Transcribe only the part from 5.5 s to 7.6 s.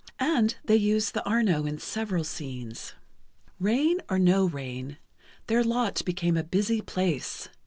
lot became a busy place.